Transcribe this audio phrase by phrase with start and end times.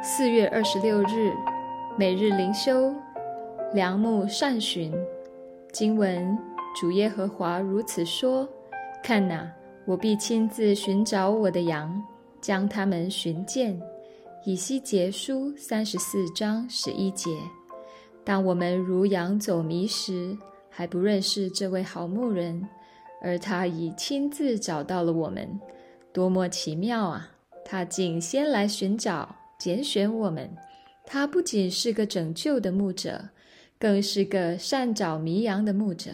[0.00, 1.32] 四月二十六日，
[1.96, 2.94] 每日灵修，
[3.74, 4.94] 良木善寻。
[5.72, 6.38] 经文：
[6.80, 8.48] 主耶和华如此说：
[9.02, 9.50] 看哪，
[9.84, 12.00] 我必亲自寻找我的羊，
[12.40, 13.78] 将他们寻见。
[14.44, 17.30] 以西结书三十四章十一节。
[18.24, 20.38] 当我们如羊走迷时，
[20.70, 22.66] 还不认识这位好牧人，
[23.20, 25.60] 而他已亲自找到了我们，
[26.12, 27.32] 多么奇妙啊！
[27.64, 29.34] 他竟先来寻找。
[29.58, 30.48] 拣选我们，
[31.04, 33.30] 他不仅是个拯救的牧者，
[33.76, 36.12] 更是个善找迷羊的牧者。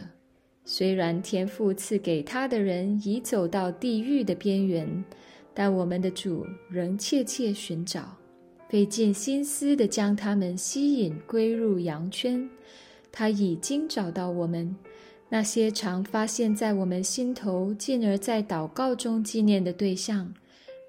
[0.65, 5.05] 虽然天父赐给他的人已走到地狱的边缘，
[5.53, 8.17] 但我们的主仍切切寻找，
[8.71, 12.49] 费尽心思地将他们吸引归入羊圈。
[13.13, 14.75] 他已经找到我们
[15.29, 20.33] 那些常发现在我们心头，进而在祷告中纪念的对象，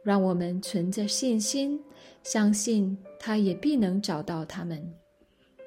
[0.04, 1.82] 让我们存着信心。
[2.24, 4.94] 相信他也必能找到他们。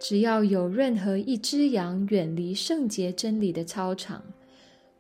[0.01, 4.23] 只要有任何一只羊远离圣洁真理的操场，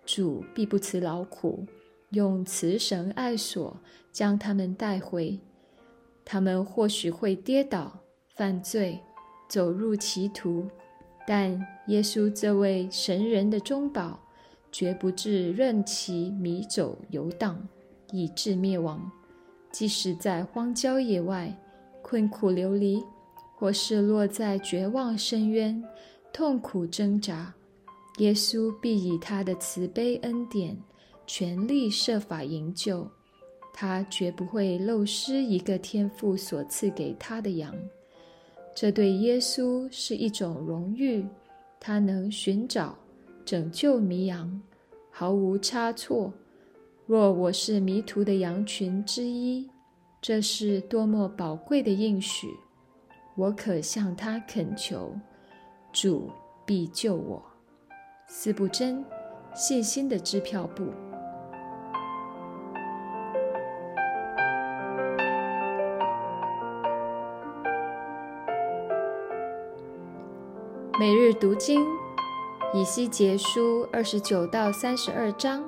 [0.05, 1.64] 主必不辞劳苦，
[2.11, 5.39] 用慈绳爱索将他们带回。
[6.25, 8.00] 他们或许会跌倒、
[8.34, 8.98] 犯罪、
[9.48, 10.69] 走入歧途，
[11.27, 14.20] 但耶稣这位神人的中保，
[14.72, 17.69] 绝不致任其迷走游荡，
[18.11, 19.11] 以致灭亡。
[19.71, 21.57] 即使在荒郊野外
[22.03, 23.03] 困苦流离，
[23.57, 25.83] 或是落在绝望深渊
[26.33, 27.55] 痛苦挣扎，
[28.19, 30.77] 耶稣必以他的慈悲恩典
[31.27, 33.09] 全力设法营救。
[33.73, 37.75] 他绝不会漏失一个天父所赐给他的羊。
[38.75, 41.25] 这对耶稣是一种荣誉。
[41.81, 42.99] 他能寻找、
[43.45, 44.61] 拯救迷羊，
[45.13, 46.33] 毫无差错。
[47.09, 49.70] 若我是迷途的羊群之一，
[50.20, 52.55] 这是多么宝贵的应许！
[53.34, 55.19] 我可向他恳求，
[55.91, 56.31] 主
[56.66, 57.43] 必救我。
[58.27, 59.03] 四不真，
[59.55, 60.84] 信心的支票簿。
[71.00, 71.87] 每日读经，
[72.75, 75.65] 以西结书二十九到三十二章。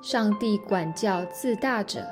[0.00, 2.06] 上帝管教自大者。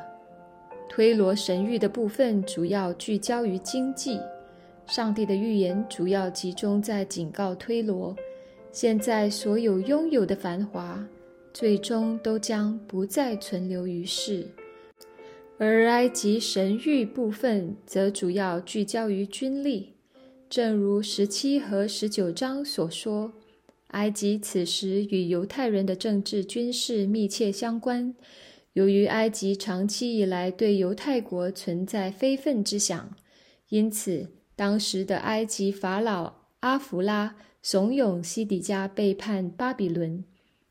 [0.88, 4.20] 推罗神谕的部分主要聚焦于经济。
[4.86, 8.14] 上帝的预言主要集中在警告推罗，
[8.72, 11.04] 现在所有拥有的繁华，
[11.52, 14.46] 最终都将不再存留于世。
[15.58, 19.94] 而埃及神谕部分则主要聚焦于军力。
[20.48, 23.32] 正如十七和十九章所说。
[23.96, 28.14] 埃及此时与犹太人的政治军事密切相关。
[28.74, 33.16] 由于埃及长期以来对犹太国存在非分之想，
[33.70, 40.22] 因此当时的埃及法老阿弗拉怂恿西底家背叛巴比伦。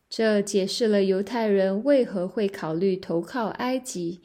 [0.08, 4.22] 这解释了犹太人为何会考虑投靠埃及，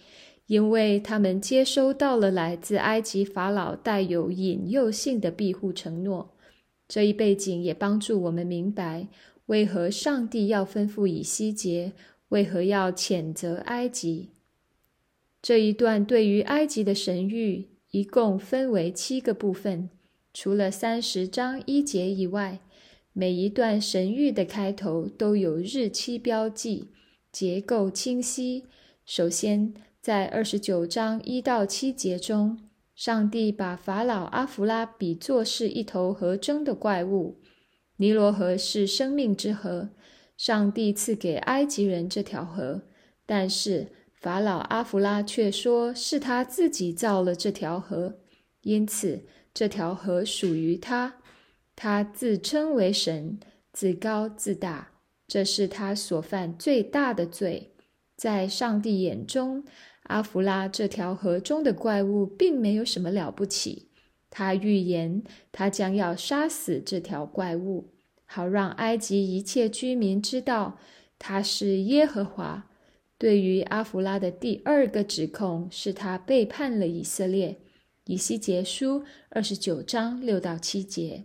[0.47, 6.37] 因为他们接收到了来自埃及法老带有引诱性的庇护承诺。
[6.91, 9.07] 这一背景也帮助我们明白，
[9.47, 11.93] 为何上帝要吩咐以西结，
[12.31, 14.31] 为何要谴责埃及。
[15.41, 19.89] 这一段对于埃及的神谕一共分为七个部分，
[20.35, 22.59] 除了三十章一节以外，
[23.13, 26.89] 每一段神谕的开头都有日期标记，
[27.31, 28.65] 结构清晰。
[29.07, 32.70] 首先，在二十九章一到七节中。
[33.01, 37.41] 上帝把法老阿弗拉比作是一头河争的怪物。
[37.97, 39.89] 尼罗河是生命之河，
[40.37, 42.83] 上帝赐给埃及人这条河，
[43.25, 48.19] 但是法老阿弗拉却说是他自己造了这条河，
[48.61, 49.25] 因此
[49.55, 51.15] 这条河属于他。
[51.75, 53.41] 他自称为神，
[53.73, 54.91] 自高自大，
[55.27, 57.73] 这是他所犯最大的罪，
[58.15, 59.65] 在上帝眼中。
[60.11, 63.89] 阿弗拉这条河中的怪物并没有什么了不起。
[64.29, 65.23] 他预言，
[65.53, 67.93] 他将要杀死这条怪物，
[68.27, 70.79] 好让埃及一切居民知道
[71.19, 72.67] 他是耶和华。
[73.17, 77.59] 对于阿弗拉的第二个指控，是他背叛了以色列。
[78.07, 81.25] 以西结书二十九章六到七节。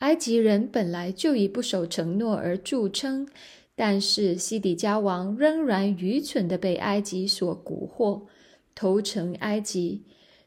[0.00, 3.26] 埃及人本来就以不守承诺而著称。
[3.82, 8.24] 但是西底家王仍然愚蠢地被埃及所蛊惑，
[8.74, 10.02] 投诚埃及。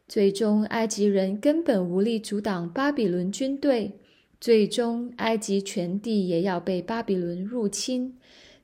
[0.07, 3.94] 最终，埃及人根本无力阻挡巴比伦军队。
[4.39, 8.19] 最终，埃及全地也要被巴比伦入侵。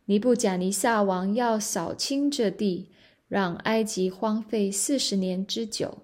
[0.06, 2.90] 尼布甲尼撒王要扫清这地，
[3.28, 6.04] 让埃及荒废四十年之久。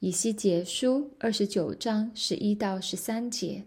[0.00, 3.62] 以西结书二十九章十一到十三节。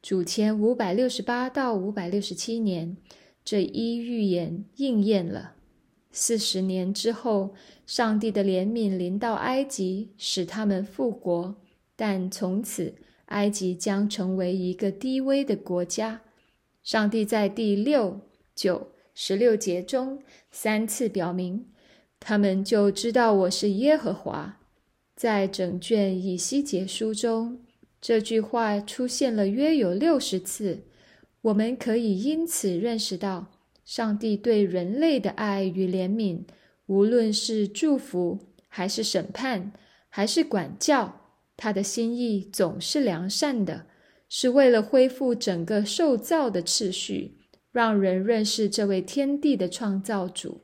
[0.00, 2.96] 主前五百六十八到五百六十七年，
[3.44, 5.54] 这一预言应验了。
[6.10, 7.54] 四十年之后，
[7.86, 11.56] 上帝的怜悯临到埃及，使他们复国。
[11.96, 12.94] 但从此，
[13.26, 16.20] 埃及将成为一个低微的国家。
[16.82, 18.20] 上帝在第六、
[18.54, 21.66] 九、十六节中三次表明，
[22.20, 24.58] 他们就知道我是耶和华。
[25.14, 27.60] 在整卷以西结书中，
[28.00, 30.82] 这句话出现了约有六十次。
[31.42, 33.52] 我们可以因此认识到。
[33.84, 36.44] 上帝对人类的爱与怜悯，
[36.86, 39.72] 无论是祝福，还是审判，
[40.08, 41.20] 还是管教，
[41.56, 43.86] 他的心意总是良善的，
[44.28, 47.38] 是为了恢复整个受造的次序，
[47.72, 50.60] 让人认识这位天地的创造主。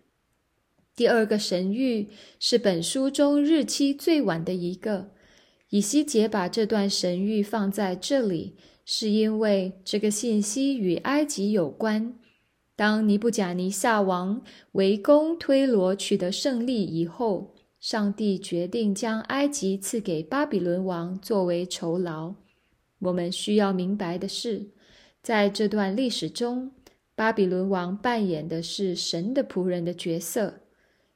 [0.94, 2.06] 第二个神谕
[2.38, 5.10] 是本书中日期最晚的一个。
[5.70, 8.56] 以西结把这段神谕放在这里，
[8.90, 12.14] 是因为这个信息与埃及有关。
[12.74, 14.42] 当尼布甲尼撒王
[14.72, 22.34] 围攻推罗取得胜利以后，上帝决定将埃及赐给巴比伦王作为酬劳。
[23.00, 24.70] 我们需要明白的是，
[25.20, 26.72] 在这段历史中，
[27.14, 30.60] 巴比伦王扮演的是神的仆人的角色。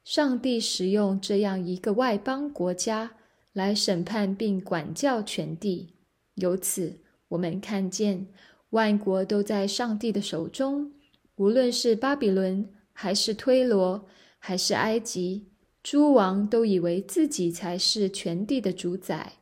[0.05, 3.13] 上帝使用这样一个外邦国家
[3.55, 5.95] 来审判并管教全地。
[6.35, 6.99] 由此，
[7.33, 8.27] 我们看见
[8.71, 10.93] 万国都在上帝的手中。
[11.37, 14.07] 无论是巴比伦，还是推罗，
[14.39, 15.47] 还是埃及，
[15.83, 19.33] 诸王都以为自己才是全地的主宰，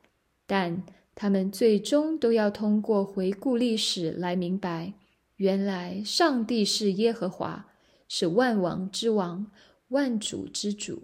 [0.46, 0.84] 但
[1.16, 4.94] 他们最终都要通过回顾历史来明白，
[5.36, 7.66] 原来上帝是耶和华，
[8.06, 9.50] 是万王之王，
[9.88, 11.02] 万主之主。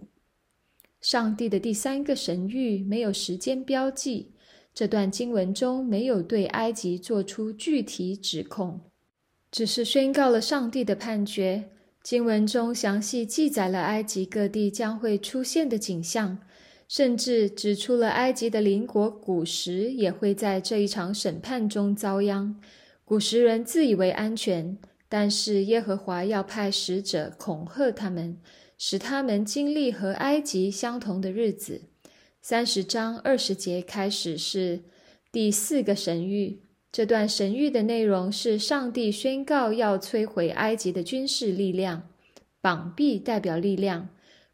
[1.01, 4.31] 上帝的第三个神谕没有时间标记，
[4.77, 8.79] 这段经文中没有对埃及做出具体指控。
[9.49, 11.71] 只是宣告了上帝的判决。
[12.03, 16.37] 经文中详细记载了埃及各地将会出现的景象，
[16.87, 22.61] 甚至指出了埃及的邻国古时也会在这一场审判中遭殃。
[23.03, 24.77] 古时人自以为安全，
[25.09, 28.37] 但是耶和华要派使者恐吓他们，
[28.77, 31.81] 使他们经历和埃及相同的日子。
[32.49, 34.79] 三十章二十节开始是
[35.33, 36.59] 第四个神谕。
[36.93, 42.07] 这段神谕的内容是上帝宣告要摧毁埃及的军事力量，
[42.61, 44.07] 绑臂代表力量，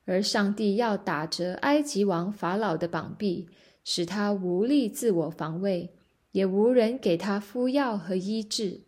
[0.06, 3.48] 而上帝要打折埃及王法老的绑臂，
[3.84, 5.92] 使他无力自我防卫，
[6.32, 8.82] 也无人给他敷药和医治。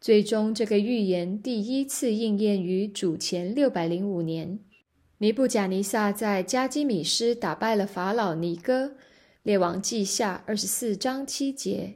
[0.00, 4.60] 最终，这个预言第一次应验于主前六百零五年，
[5.22, 8.94] 尼布贾尼撒在加基米斯打败了法老尼哥。
[9.44, 11.94] 列王记下二十四章七节。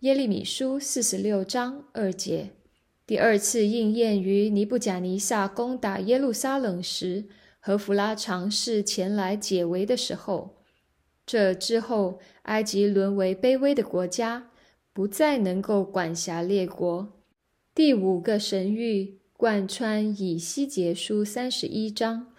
[0.00, 2.50] 耶利米书四十六章二节，
[3.06, 7.24] 第二次应验于尼布甲尼撒攻打耶路撒冷时，
[7.60, 10.58] 和弗拉尝试前来解围的时候。
[11.24, 14.50] 这之后，埃及沦为卑微的国家，
[14.92, 17.10] 不再能够管辖列国。
[17.74, 22.29] 第五个神谕贯穿以西结书三十一章，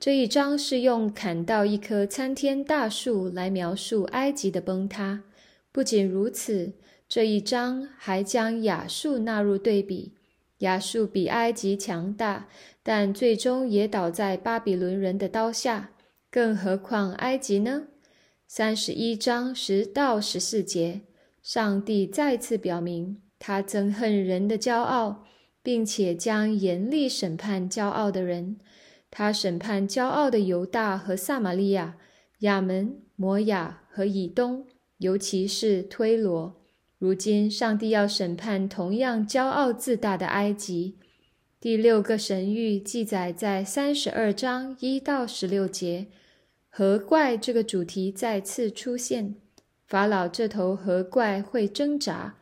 [0.00, 5.24] 这一章是用砍到一棵参天大树来描述埃及的崩塌。
[5.70, 6.72] 不仅如此。
[7.06, 10.12] 这一章还将亚述纳入对比，
[10.58, 12.48] 亚述比埃及强大，
[12.82, 15.90] 但最终也倒在巴比伦人的刀下。
[16.30, 17.88] 更何况埃及呢？
[18.46, 21.00] 三十一章十到十四节，
[21.42, 25.24] 上帝再次表明他憎恨人的骄傲，
[25.62, 28.56] 并且将严厉审判骄傲的人。
[29.10, 31.96] 他审判骄傲的犹大和撒玛利亚、
[32.40, 34.66] 亚门、摩亚和以东，
[34.98, 36.62] 尤其是推罗。
[36.98, 40.98] 如今，上帝要审判同样骄傲自大的埃及。
[41.58, 46.06] 第六个神谕记载在三十二章一到十六节，
[46.68, 49.34] 河怪这个主题再次出现。
[49.86, 52.36] 法老这头河怪会挣扎、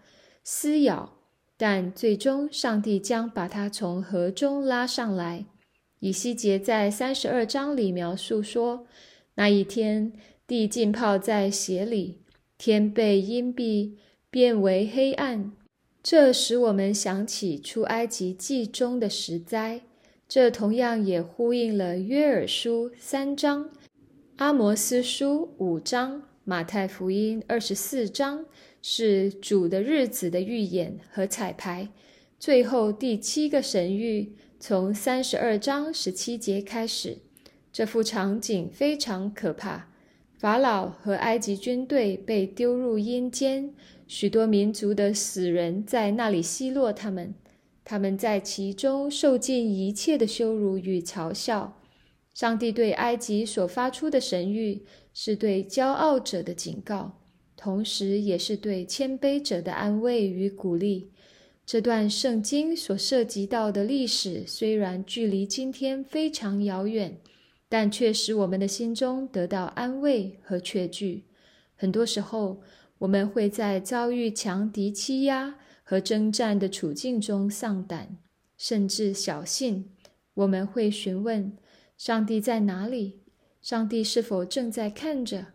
[0.45, 1.15] 撕咬，
[1.57, 5.47] 但最终上帝将把它从河中拉上来。
[6.01, 8.87] 以西结在三十二章里描述说，
[9.35, 10.13] 那一天
[10.47, 12.19] 地浸泡在血里，
[12.57, 13.93] 天被阴蔽。
[14.31, 15.53] 变为黑暗，
[16.03, 19.81] 这使我们想起出埃及记中的十灾。
[20.29, 23.71] 这同样也呼应了约珥书三章、
[24.37, 28.45] 阿摩斯书五章、马太福音二十四章，
[28.83, 31.89] 是主的日子的预演和彩排。
[32.39, 34.29] 最后第七个神谕
[34.61, 37.19] 从三十二章十七节开始，
[37.73, 39.89] 这幅场景非常可怕。
[40.37, 43.73] 法老和埃及军队被丢入阴间，
[44.09, 47.35] 许多民族的死人在那里奚落他们，
[47.85, 51.81] 他们在其中受尽一切的羞辱与嘲笑。
[52.35, 54.83] 上帝对埃及所发出的神谕，
[55.15, 57.21] 是对骄傲者的警告，
[57.57, 61.13] 同时也是对谦卑者的安慰与鼓励。
[61.69, 67.21] 这段圣经所涉及到的历史，虽然距离今天非常遥远，
[67.69, 71.25] 但却使我们的心中得到安慰和确据。
[71.77, 72.63] 很多时候，
[72.97, 78.17] 我们会在遭遇强敌欺压和征战的处境中丧胆，
[78.57, 79.91] 甚至小信。
[80.33, 81.55] 我们会询问：
[81.99, 83.21] 上帝在哪里？
[83.61, 85.49] 上帝是否正在看着？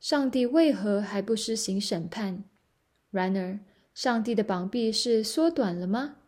[0.00, 2.44] 上帝为何还不施行审判？
[3.10, 3.60] 然而，
[3.98, 6.18] 上帝的膀臂是缩短了吗？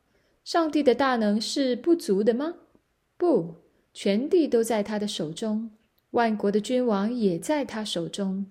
[0.42, 2.54] 上帝的大能是不足的吗？
[3.16, 3.54] 不，
[3.94, 5.70] 全地都在他的手中，
[6.10, 8.44] 万国的君王也在他手中。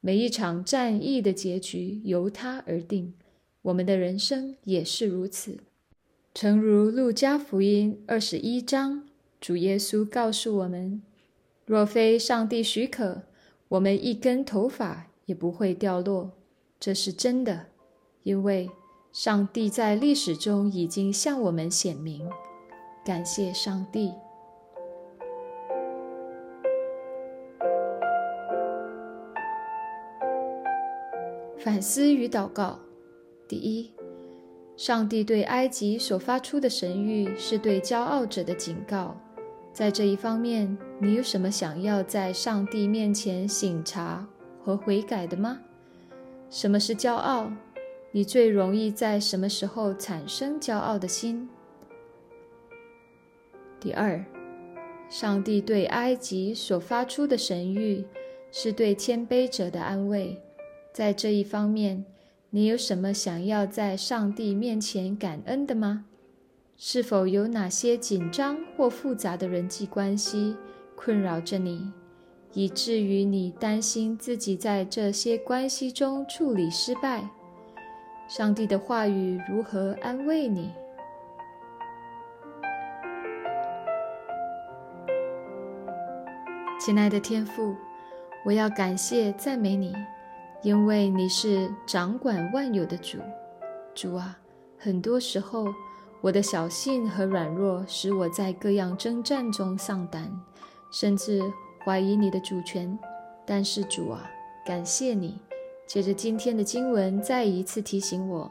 [0.00, 3.12] 每一场战役的结局由他而定，
[3.60, 5.58] 我们的人生也是如此。
[6.32, 9.06] 诚如路加福音二十一章，
[9.38, 11.02] 主耶稣告诉我们：
[11.66, 13.24] 若非上帝许可，
[13.68, 16.30] 我们一根头发也不会掉落。
[16.80, 17.66] 这是真的。
[18.22, 18.70] 因为
[19.12, 22.28] 上帝在历史中已经向我们显明，
[23.04, 24.12] 感谢上帝。
[31.58, 32.78] 反思与祷告：
[33.46, 33.92] 第一，
[34.76, 39.16] 上帝对埃及所发出的神谕是对骄傲者的警告。
[39.72, 44.26] 在这一方面，你有什么想要在上帝面前醒察
[44.62, 45.60] 和悔改的吗？
[46.50, 47.50] 什么是骄傲？
[48.14, 51.48] 你最容易在什么时候产生骄傲的心？
[53.80, 54.22] 第二，
[55.08, 58.04] 上帝对埃及所发出的神谕
[58.50, 60.38] 是对谦卑者的安慰。
[60.92, 62.04] 在这一方面，
[62.50, 66.04] 你有什么想要在上帝面前感恩的吗？
[66.76, 70.54] 是否有哪些紧张或复杂的人际关系
[70.94, 71.90] 困扰着你，
[72.52, 77.26] 以至于你担心自己在这些关系中处理失败？
[78.34, 80.72] 上帝的话语如何安慰你，
[86.80, 87.76] 亲爱的天父？
[88.46, 89.94] 我要感谢赞美你，
[90.62, 93.18] 因为你是掌管万有的主。
[93.94, 94.38] 主啊，
[94.78, 95.66] 很多时候
[96.22, 100.26] 我的小信和软弱使我在各样征战中丧胆，
[100.90, 101.42] 甚至
[101.84, 102.98] 怀疑你的主权。
[103.44, 104.24] 但是主啊，
[104.64, 105.38] 感谢你。
[105.86, 108.50] 借着今天的经文，再一次提醒我：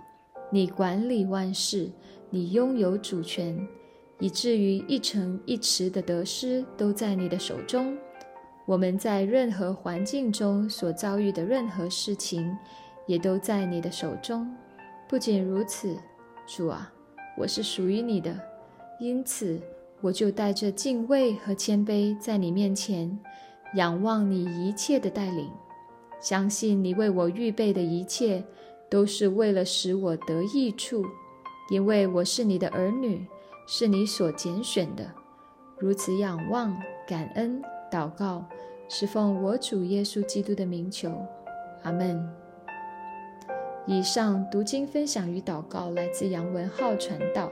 [0.51, 1.89] 你管理万事，
[2.29, 3.67] 你拥有主权，
[4.19, 7.97] 以至于一城一池的得失都在你的手中。
[8.67, 12.55] 我们在任何环境中所遭遇的任何事情，
[13.07, 14.47] 也都在你的手中。
[15.09, 15.97] 不仅如此，
[16.45, 16.93] 主啊，
[17.35, 18.39] 我是属于你的，
[18.99, 19.59] 因此
[19.99, 23.19] 我就带着敬畏和谦卑，在你面前
[23.73, 25.49] 仰望你一切的带领。
[26.21, 28.43] 相信你为我预备的一切，
[28.89, 31.03] 都是为了使我得益处，
[31.71, 33.25] 因为我是你的儿女，
[33.67, 35.03] 是你所拣选的。
[35.79, 37.59] 如此仰望、感恩、
[37.91, 38.45] 祷告，
[38.87, 41.11] 是奉我主耶稣基督的名求，
[41.81, 42.23] 阿门。
[43.87, 47.51] 以上读经分享与祷告来自杨文浩传道。